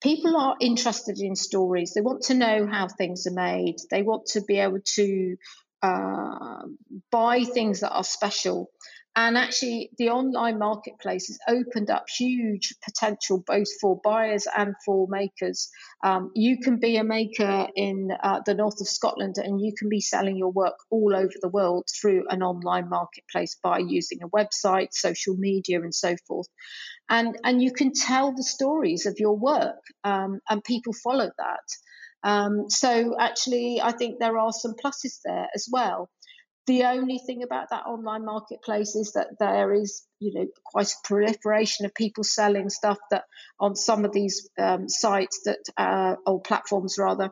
[0.02, 1.94] people are interested in stories.
[1.94, 5.38] They want to know how things are made, they want to be able to
[5.82, 6.64] uh,
[7.12, 8.70] buy things that are special.
[9.14, 15.06] And actually, the online marketplace has opened up huge potential both for buyers and for
[15.10, 15.70] makers.
[16.02, 19.90] Um, you can be a maker in uh, the north of Scotland and you can
[19.90, 24.30] be selling your work all over the world through an online marketplace by using a
[24.30, 26.48] website, social media, and so forth.
[27.10, 31.68] And, and you can tell the stories of your work, um, and people follow that.
[32.24, 36.10] Um, so, actually, I think there are some pluses there as well.
[36.68, 41.08] The only thing about that online marketplace is that there is, you know, quite a
[41.08, 43.24] proliferation of people selling stuff that
[43.60, 47.32] on some of these um, sites that uh, or platforms rather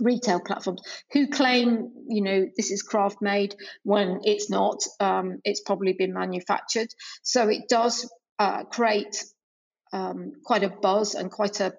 [0.00, 0.82] retail platforms
[1.12, 6.12] who claim you know this is craft made when it's not um, it's probably been
[6.12, 6.88] manufactured.
[7.22, 9.24] So it does uh, create
[9.92, 11.74] um, quite a buzz and quite a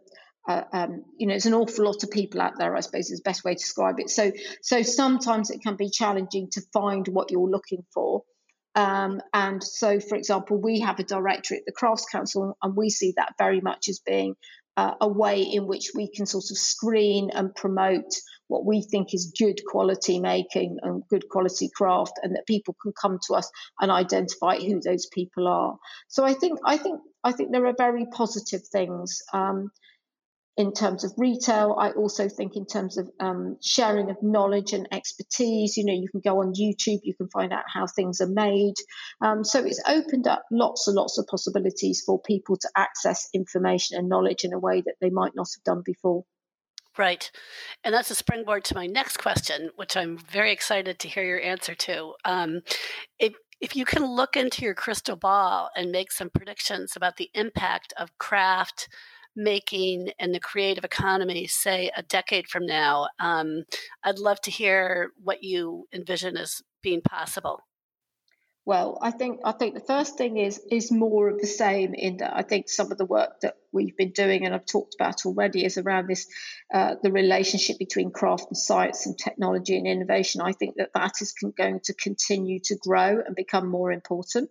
[0.47, 2.75] uh, um, you know, there's an awful lot of people out there.
[2.75, 4.09] I suppose is the best way to describe it.
[4.09, 4.31] So,
[4.61, 8.23] so sometimes it can be challenging to find what you're looking for.
[8.75, 12.89] Um, and so, for example, we have a directory at the Crafts Council, and we
[12.89, 14.35] see that very much as being
[14.77, 18.13] uh, a way in which we can sort of screen and promote
[18.47, 22.93] what we think is good quality making and good quality craft, and that people can
[23.01, 23.49] come to us
[23.81, 25.77] and identify who those people are.
[26.07, 29.23] So, I think, I think, I think there are very positive things.
[29.33, 29.71] Um,
[30.57, 31.75] in terms of retail.
[31.79, 35.77] I also think in terms of um, sharing of knowledge and expertise.
[35.77, 38.73] You know, you can go on YouTube, you can find out how things are made.
[39.21, 43.97] Um, so it's opened up lots and lots of possibilities for people to access information
[43.97, 46.23] and knowledge in a way that they might not have done before.
[46.97, 47.29] Right.
[47.83, 51.39] And that's a springboard to my next question, which I'm very excited to hear your
[51.39, 52.13] answer to.
[52.25, 52.61] Um,
[53.19, 57.29] if, if you can look into your crystal ball and make some predictions about the
[57.35, 58.89] impact of craft,
[59.37, 63.07] making and the creative economy, say a decade from now?
[63.19, 63.63] Um,
[64.03, 67.61] I'd love to hear what you envision as being possible.
[68.67, 71.93] Well, I think I think the first thing is is more of the same.
[71.93, 74.93] In that I think some of the work that we've been doing and I've talked
[74.95, 76.27] about already is around this
[76.73, 80.41] uh, the relationship between craft and science and technology and innovation.
[80.41, 84.49] I think that that is going to continue to grow and become more important.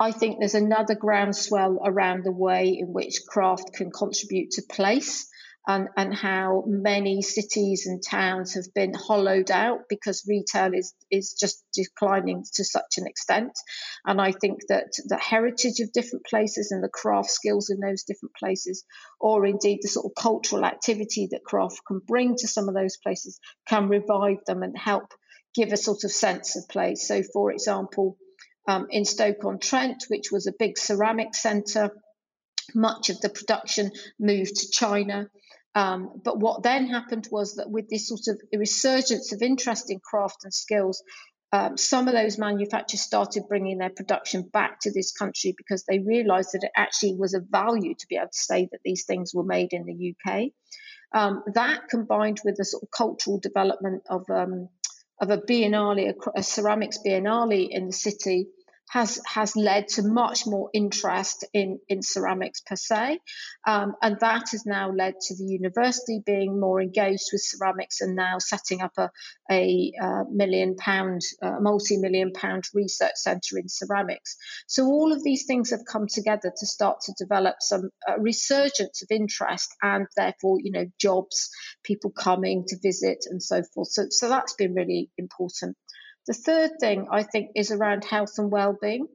[0.00, 5.28] I think there's another groundswell around the way in which craft can contribute to place
[5.68, 11.36] and, and how many cities and towns have been hollowed out because retail is, is
[11.38, 13.52] just declining to such an extent.
[14.06, 18.04] And I think that the heritage of different places and the craft skills in those
[18.04, 18.84] different places,
[19.20, 22.96] or indeed the sort of cultural activity that craft can bring to some of those
[22.96, 25.12] places, can revive them and help
[25.54, 27.06] give a sort of sense of place.
[27.06, 28.16] So, for example,
[28.68, 31.90] um, in Stoke-on-Trent, which was a big ceramic centre.
[32.74, 35.28] Much of the production moved to China.
[35.74, 40.00] Um, but what then happened was that with this sort of resurgence of interest in
[40.00, 41.02] craft and skills,
[41.52, 45.98] um, some of those manufacturers started bringing their production back to this country because they
[45.98, 49.32] realized that it actually was a value to be able to say that these things
[49.34, 50.50] were made in the UK.
[51.12, 54.68] Um, that combined with the sort of cultural development of um,
[55.20, 58.48] of a biennale, a, ceramics biennale in the city,
[58.90, 63.20] has has led to much more interest in in ceramics per se,
[63.64, 68.16] um, and that has now led to the university being more engaged with ceramics and
[68.16, 69.08] now setting up a
[69.48, 74.36] a uh, million pound, uh, multi million pound research centre in ceramics.
[74.66, 79.08] So all of these things have come together to start to develop some resurgence of
[79.10, 81.48] interest and therefore you know jobs,
[81.84, 83.88] people coming to visit and so forth.
[83.92, 85.76] So so that's been really important.
[86.26, 89.06] The third thing I think is around health and well-being.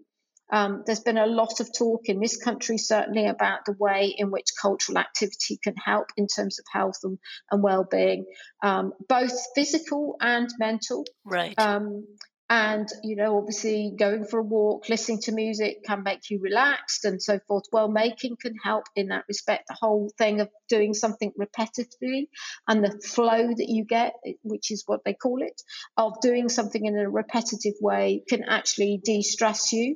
[0.52, 4.30] Um, there's been a lot of talk in this country, certainly, about the way in
[4.30, 7.18] which cultural activity can help in terms of health and,
[7.52, 8.26] and well-being,
[8.64, 11.04] um, both physical and mental.
[11.24, 11.58] Right.
[11.58, 12.06] Um,
[12.50, 17.06] and you know obviously going for a walk listening to music can make you relaxed
[17.06, 17.64] and so forth.
[17.72, 19.68] Well making can help in that respect.
[19.68, 22.28] The whole thing of doing something repetitively
[22.68, 25.60] and the flow that you get which is what they call it
[25.98, 29.96] of doing something in a repetitive way can actually de-stress you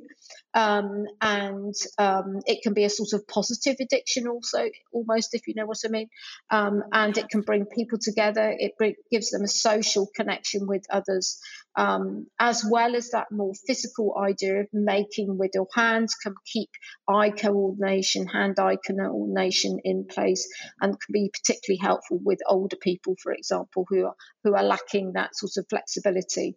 [0.54, 5.54] um, and um, it can be a sort of positive addiction also almost if you
[5.56, 6.08] know what i mean.
[6.50, 8.54] Um, and it can bring people together.
[8.58, 11.40] It bring, gives them a social connection with others.
[11.76, 16.68] Um, as well as that more physical idea of making with your hands can keep
[17.08, 20.48] eye coordination hand-eye coordination in place
[20.80, 25.12] and can be particularly helpful with older people for example who are who are lacking
[25.12, 26.56] that sort of flexibility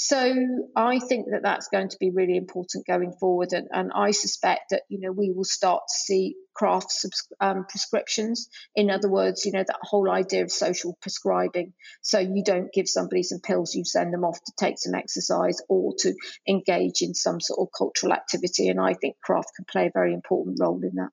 [0.00, 0.32] so
[0.76, 4.70] I think that that's going to be really important going forward, and, and I suspect
[4.70, 8.48] that you know we will start to see craft subs- um, prescriptions.
[8.76, 11.72] In other words, you know that whole idea of social prescribing.
[12.00, 15.60] So you don't give somebody some pills, you send them off to take some exercise
[15.68, 16.14] or to
[16.46, 20.14] engage in some sort of cultural activity, and I think craft can play a very
[20.14, 21.10] important role in that.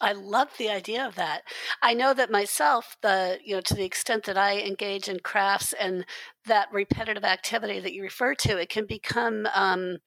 [0.00, 1.42] I love the idea of that.
[1.82, 5.72] I know that myself, the you know, to the extent that I engage in crafts
[5.72, 6.04] and
[6.46, 9.98] that repetitive activity that you refer to, it can become um,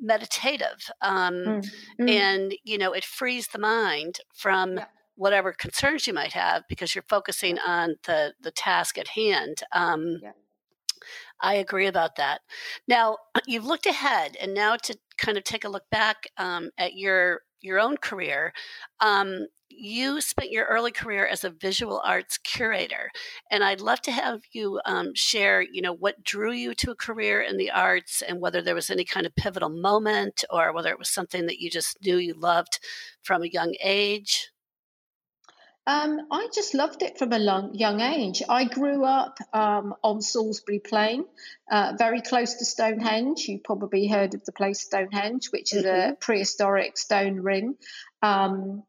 [0.00, 1.66] meditative, um, mm.
[2.00, 2.10] Mm.
[2.10, 4.78] and you know, it frees the mind from.
[4.78, 4.86] Yeah.
[5.20, 9.64] Whatever concerns you might have, because you're focusing on the the task at hand.
[9.72, 10.30] Um, yeah.
[11.40, 12.42] I agree about that.
[12.86, 13.18] Now,
[13.48, 17.42] you've looked ahead, and now to kind of take a look back um, at your
[17.60, 18.52] your own career,
[19.00, 23.10] um, you spent your early career as a visual arts curator,
[23.50, 26.96] and I'd love to have you um, share, you know, what drew you to a
[26.96, 30.90] career in the arts, and whether there was any kind of pivotal moment, or whether
[30.90, 32.80] it was something that you just knew you loved
[33.22, 34.50] from a young age.
[35.88, 38.42] Um, I just loved it from a long, young age.
[38.46, 41.24] I grew up um, on Salisbury Plain,
[41.70, 43.48] uh, very close to Stonehenge.
[43.48, 46.10] You probably heard of the place Stonehenge, which is mm-hmm.
[46.10, 47.76] a prehistoric stone ring.
[48.20, 48.82] Um,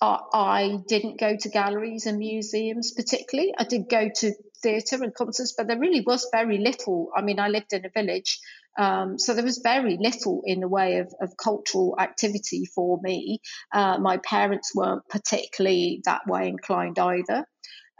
[0.00, 3.54] I, I didn't go to galleries and museums particularly.
[3.56, 4.32] I did go to
[4.64, 7.10] theatre and concerts, but there really was very little.
[7.16, 8.40] I mean, I lived in a village
[8.78, 13.40] um, so there was very little in the way of, of cultural activity for me.
[13.72, 17.44] Uh, my parents weren't particularly that way inclined either.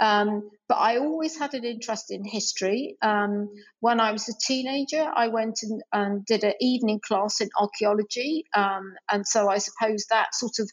[0.00, 2.96] Um, but I always had an interest in history.
[3.02, 3.50] Um,
[3.80, 8.46] when I was a teenager, I went and, and did an evening class in archaeology.
[8.54, 10.70] Um, and so I suppose that sort of,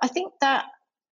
[0.00, 0.64] I think that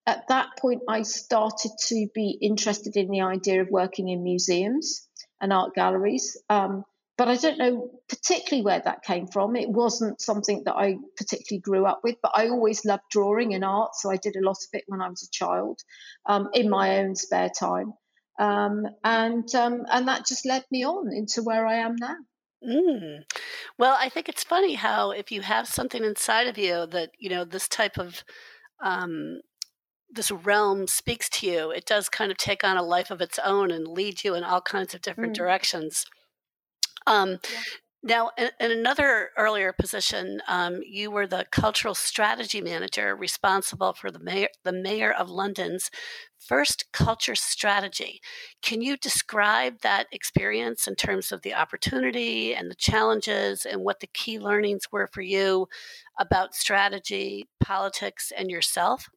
[0.06, 5.06] at that point, I started to be interested in the idea of working in museums
[5.40, 6.40] and art galleries.
[6.48, 6.84] Um,
[7.16, 9.56] but I don't know particularly where that came from.
[9.56, 13.64] It wasn't something that I particularly grew up with, but I always loved drawing and
[13.64, 15.80] art, so I did a lot of it when I was a child
[16.26, 17.94] um, in my own spare time,
[18.38, 22.16] um, and um, and that just led me on into where I am now.
[22.66, 23.24] Mm.
[23.78, 27.28] Well, I think it's funny how if you have something inside of you that you
[27.30, 28.24] know this type of
[28.82, 29.40] um,
[30.10, 33.38] this realm speaks to you, it does kind of take on a life of its
[33.44, 35.36] own and lead you in all kinds of different mm.
[35.36, 36.06] directions.
[37.06, 37.60] Um, yeah.
[38.06, 44.10] Now, in, in, another earlier position, um, you were the cultural strategy manager responsible for
[44.10, 45.90] the mayor, the mayor of London's
[46.38, 48.20] first culture strategy.
[48.60, 54.00] Can you describe that experience in terms of the opportunity and the challenges and what
[54.00, 55.66] the key learnings were for you
[56.20, 59.08] about strategy, politics, and yourself?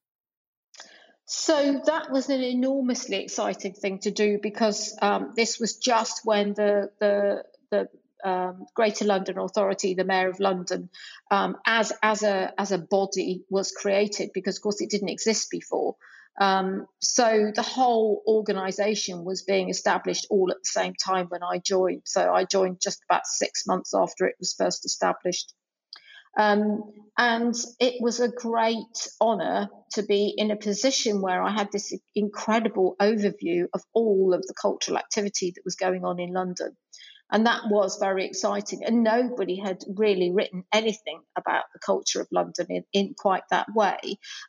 [1.26, 6.54] So that was an enormously exciting thing to do because um, this was just when
[6.54, 7.88] the the the
[8.24, 10.90] um, Greater London Authority, the Mayor of London,
[11.32, 15.50] um, as as a as a body was created because, of course, it didn't exist
[15.52, 15.96] before.
[16.40, 21.58] Um, so the whole organisation was being established all at the same time when I
[21.58, 22.04] joined.
[22.06, 25.54] So I joined just about six months after it was first established.
[26.38, 26.84] Um,
[27.18, 31.98] and it was a great honour to be in a position where I had this
[32.14, 36.78] incredible overview of all of the cultural activity that was going on in London.
[37.32, 38.84] And that was very exciting.
[38.86, 43.68] And nobody had really written anything about the culture of London in, in quite that
[43.76, 44.00] way.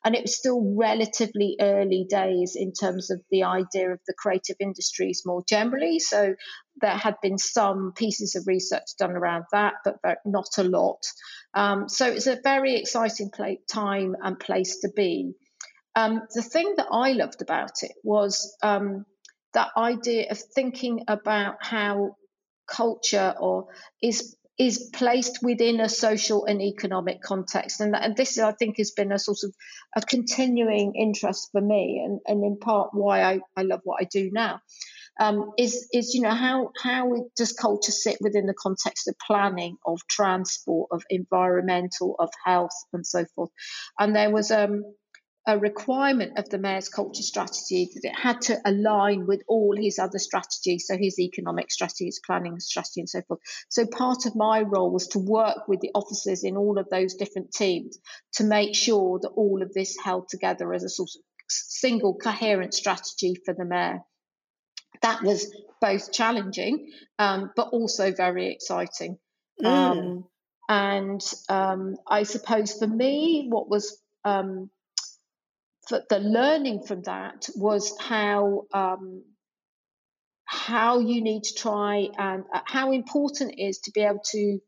[0.04, 4.56] And it was still relatively early days in terms of the idea of the creative
[4.60, 5.98] industries more generally.
[5.98, 6.34] So
[6.80, 11.02] there had been some pieces of research done around that, but not a lot.
[11.54, 13.30] Um, so it's a very exciting
[13.68, 15.32] time and place to be.
[15.96, 19.04] Um, the thing that I loved about it was um,
[19.54, 22.14] that idea of thinking about how
[22.68, 23.66] culture or
[24.02, 27.80] is is placed within a social and economic context.
[27.80, 29.54] And, and this, I think, has been a sort of
[29.96, 34.04] a continuing interest for me, and, and in part why I, I love what I
[34.10, 34.60] do now.
[35.20, 39.76] Um, is is you know how how does culture sit within the context of planning,
[39.84, 43.50] of transport, of environmental, of health, and so forth?
[43.98, 44.84] And there was um,
[45.48, 49.98] a requirement of the mayor's culture strategy that it had to align with all his
[49.98, 53.40] other strategies, so his economic strategy, his planning strategy, and so forth.
[53.70, 57.14] So part of my role was to work with the officers in all of those
[57.14, 57.98] different teams
[58.34, 62.74] to make sure that all of this held together as a sort of single coherent
[62.74, 64.02] strategy for the mayor.
[65.00, 69.18] That was both challenging, um, but also very exciting.
[69.62, 69.66] Mm.
[69.66, 70.24] Um,
[70.68, 74.68] and um, I suppose for me, what was um,
[75.88, 79.24] the learning from that was how um,
[80.44, 84.58] how you need to try and uh, how important it is to be able to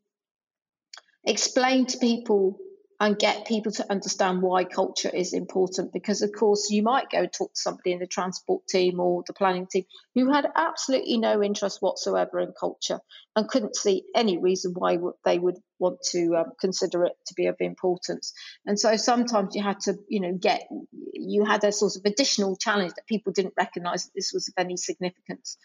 [1.24, 2.58] explain to people
[3.00, 5.90] and get people to understand why culture is important.
[5.90, 9.32] Because, of course, you might go talk to somebody in the transport team or the
[9.32, 13.00] planning team who had absolutely no interest whatsoever in culture
[13.34, 17.46] and couldn't see any reason why they would want to um, consider it to be
[17.46, 18.32] of importance.
[18.66, 20.68] And so sometimes you had to, you know, get,
[21.12, 24.54] you had a sort of additional challenge that people didn't recognize that this was of
[24.58, 25.56] any significance.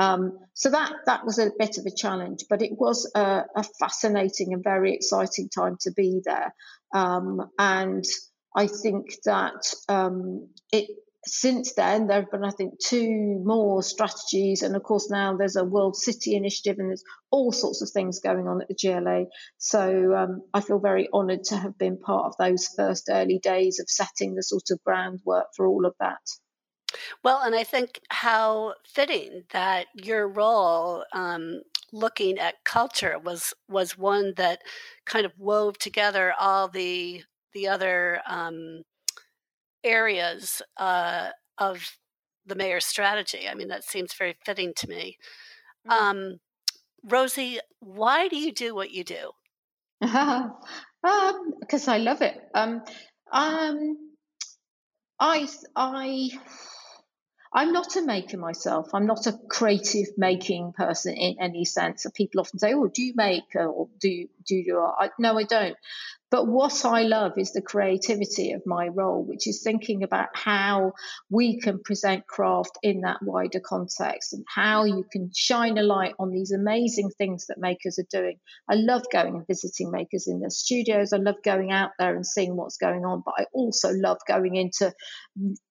[0.00, 3.64] Um, so that, that was a bit of a challenge, but it was a, a
[3.78, 6.54] fascinating and very exciting time to be there.
[6.94, 8.04] Um, and
[8.56, 10.88] I think that um, it
[11.26, 14.62] since then, there have been, I think, two more strategies.
[14.62, 18.20] And of course, now there's a World City Initiative and there's all sorts of things
[18.20, 19.26] going on at the GLA.
[19.58, 23.80] So um, I feel very honoured to have been part of those first early days
[23.80, 26.20] of setting the sort of groundwork for all of that.
[27.22, 31.62] Well, and I think how fitting that your role um,
[31.92, 34.62] looking at culture was was one that
[35.04, 37.22] kind of wove together all the
[37.52, 38.82] the other um,
[39.84, 41.28] areas uh,
[41.58, 41.96] of
[42.46, 43.48] the mayor's strategy.
[43.48, 45.18] I mean, that seems very fitting to me.
[45.88, 46.04] Mm-hmm.
[46.04, 46.40] Um,
[47.04, 49.30] Rosie, why do you do what you do?
[50.02, 52.40] um, because I love it.
[52.54, 52.82] Um,
[53.30, 53.96] um,
[55.20, 56.30] I, I,
[57.52, 58.88] I'm not a maker myself.
[58.94, 62.06] I'm not a creative making person in any sense.
[62.14, 65.44] People often say, "Oh, do you make or do you, do you?" I, no, I
[65.44, 65.76] don't.
[66.34, 70.94] But what I love is the creativity of my role, which is thinking about how
[71.30, 76.14] we can present craft in that wider context and how you can shine a light
[76.18, 78.40] on these amazing things that makers are doing.
[78.68, 81.12] I love going and visiting makers in their studios.
[81.12, 84.56] I love going out there and seeing what's going on, but I also love going
[84.56, 84.92] into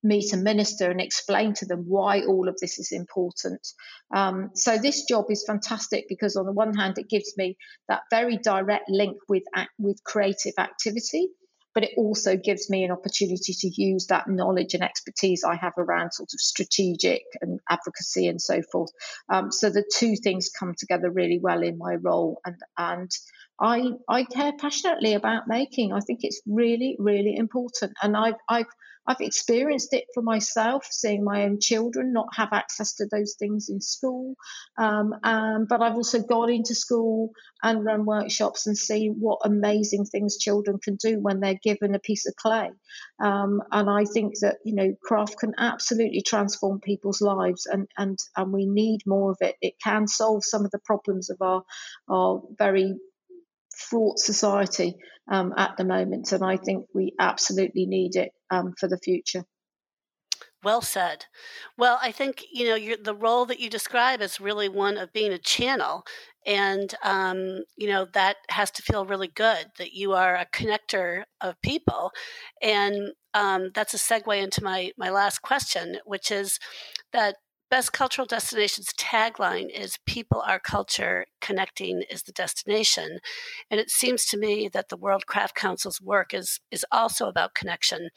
[0.01, 3.65] meet a minister and explain to them why all of this is important.
[4.13, 7.57] Um, so this job is fantastic because on the one hand, it gives me
[7.87, 9.43] that very direct link with
[9.79, 11.29] with creative activity,
[11.73, 15.73] but it also gives me an opportunity to use that knowledge and expertise I have
[15.77, 18.91] around sort of strategic and advocacy and so forth.
[19.29, 23.11] Um, so the two things come together really well in my role, and and
[23.59, 25.93] I I care passionately about making.
[25.93, 28.67] I think it's really really important, and I've I've
[29.05, 33.67] I've experienced it for myself, seeing my own children not have access to those things
[33.69, 34.35] in school.
[34.77, 37.31] Um, um, but I've also gone into school
[37.61, 41.99] and run workshops and seen what amazing things children can do when they're given a
[41.99, 42.69] piece of clay.
[43.21, 48.17] Um, and I think that you know craft can absolutely transform people's lives, and and
[48.37, 49.55] and we need more of it.
[49.61, 51.63] It can solve some of the problems of our
[52.09, 52.95] our very
[53.75, 54.95] fraught society
[55.29, 59.45] um, at the moment, and I think we absolutely need it um, for the future.
[60.63, 61.25] Well said.
[61.77, 65.33] Well, I think you know the role that you describe is really one of being
[65.33, 66.05] a channel,
[66.45, 71.23] and um, you know that has to feel really good that you are a connector
[71.41, 72.11] of people,
[72.61, 76.59] and um, that's a segue into my my last question, which is
[77.11, 77.35] that
[77.73, 83.17] Best Cultural Destinations tagline is People are culture, connecting is the destination.
[83.71, 87.55] And it seems to me that the World Craft Council's work is, is also about
[87.55, 88.11] connection.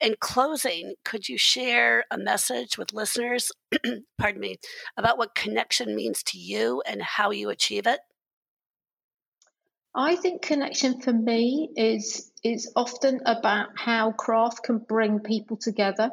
[0.00, 3.52] In closing, could you share a message with listeners,
[4.18, 4.56] pardon me,
[4.96, 8.00] about what connection means to you and how you achieve it?
[9.94, 16.10] I think connection for me is is often about how craft can bring people together.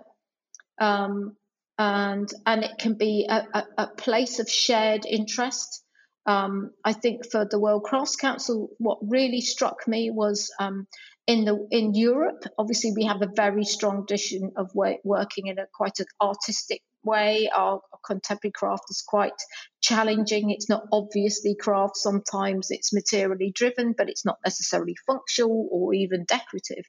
[0.80, 1.38] Um,
[1.84, 5.84] and and it can be a, a, a place of shared interest.
[6.26, 10.88] Um, I think for the World Crafts Council, what really struck me was um,
[11.28, 12.46] in the in Europe.
[12.58, 14.72] Obviously, we have a very strong tradition of
[15.04, 17.50] working in a quite an artistic way.
[17.56, 19.34] Our, contemporary craft is quite
[19.82, 20.52] challenging.
[20.52, 21.98] It's not obviously craft.
[21.98, 26.86] Sometimes it's materially driven, but it's not necessarily functional or even decorative.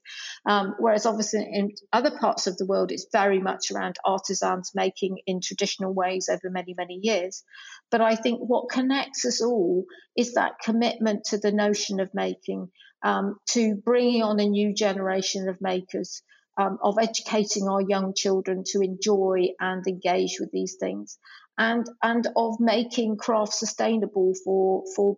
[0.46, 5.18] Um, whereas obviously in other parts of the world, it's very much around artisans making
[5.26, 7.42] in traditional ways over many, many years.
[7.90, 9.84] But I think what connects us all
[10.16, 12.68] is that commitment to the notion of making,
[13.04, 16.22] um, to bringing on a new generation of makers
[16.56, 21.18] um, of educating our young children to enjoy and engage with these things,
[21.58, 25.16] and and of making craft sustainable for for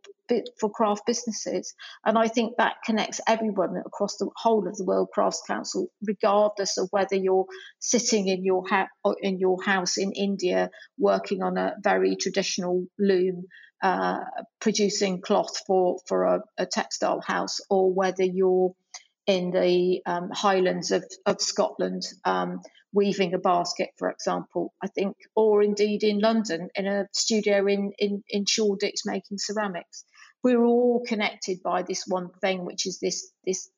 [0.60, 1.74] for craft businesses.
[2.04, 6.78] And I think that connects everyone across the whole of the World Crafts Council, regardless
[6.78, 7.46] of whether you're
[7.78, 8.88] sitting in your ha-
[9.20, 13.44] in your house in India working on a very traditional loom.
[13.82, 14.20] Uh,
[14.58, 18.74] producing cloth for for a, a textile house, or whether you're
[19.26, 22.60] in the um, Highlands of, of Scotland, um,
[22.92, 27.92] weaving a basket, for example, I think, or indeed in London in a studio in,
[27.98, 30.04] in, in Shoreditch making ceramics.
[30.42, 33.68] We're all connected by this one thing, which is this, this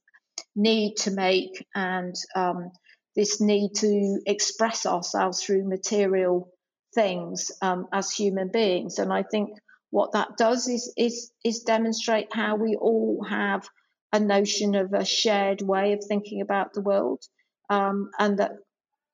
[0.55, 2.70] need to make and um,
[3.16, 6.53] this need to express ourselves through material
[6.94, 8.99] things um, as human beings.
[8.99, 9.51] And I think
[9.90, 13.66] what that does is, is, is demonstrate how we all have
[14.12, 17.22] a notion of a shared way of thinking about the world,
[17.70, 18.52] um, and that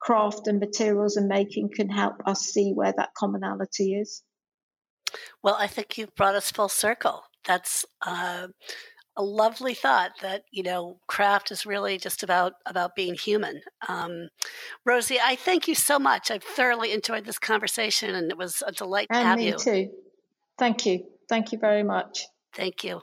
[0.01, 4.23] craft and materials and making can help us see where that commonality is.
[5.43, 7.23] Well, I think you've brought us full circle.
[7.47, 8.49] That's uh,
[9.17, 10.13] a lovely thought.
[10.23, 13.61] That you know, craft is really just about about being human.
[13.89, 14.29] Um,
[14.85, 16.31] Rosie, I thank you so much.
[16.31, 19.59] I've thoroughly enjoyed this conversation, and it was a delight and to have me you.
[19.59, 19.91] too.
[20.59, 21.05] Thank you.
[21.29, 22.27] Thank you very much.
[22.55, 23.03] Thank you.